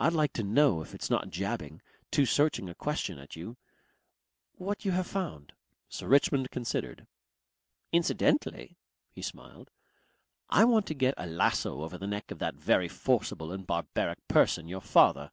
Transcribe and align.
I'd 0.00 0.14
like 0.14 0.32
to 0.32 0.42
know 0.42 0.80
if 0.80 0.94
it's 0.94 1.10
not 1.10 1.28
jabbing 1.28 1.82
too 2.10 2.24
searching 2.24 2.70
a 2.70 2.74
question 2.74 3.18
at 3.18 3.36
you 3.36 3.58
what 4.52 4.86
you 4.86 4.92
have 4.92 5.06
found." 5.06 5.52
Sir 5.90 6.06
Richmond 6.08 6.50
considered. 6.50 7.06
"Incidentally," 7.92 8.78
he 9.10 9.20
smiled, 9.20 9.70
"I 10.48 10.64
want 10.64 10.86
to 10.86 10.94
get 10.94 11.12
a 11.18 11.26
lasso 11.26 11.82
over 11.82 11.98
the 11.98 12.06
neck 12.06 12.30
of 12.30 12.38
that 12.38 12.54
very 12.54 12.88
forcible 12.88 13.52
and 13.52 13.66
barbaric 13.66 14.26
person, 14.28 14.66
your 14.66 14.80
father. 14.80 15.30